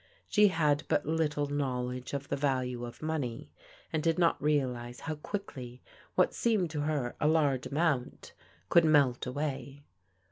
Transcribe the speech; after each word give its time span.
She 0.27 0.47
had 0.47 0.81
but 0.87 1.05
little 1.05 1.45
knowledge 1.45 2.13
of 2.15 2.27
the 2.29 2.35
value 2.35 2.85
of 2.85 3.03
money, 3.03 3.51
and 3.93 4.01
did 4.01 4.17
not 4.17 4.41
realize 4.41 5.01
how 5.01 5.13
quickly 5.13 5.83
what 6.15 6.33
seemed 6.33 6.71
to 6.71 6.81
her 6.81 7.15
a 7.21 7.27
large 7.27 7.67
amount 7.67 8.33
could 8.69 8.83
melt 8.83 9.27
away. 9.27 9.83